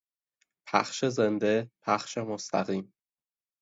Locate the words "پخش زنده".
0.67-1.71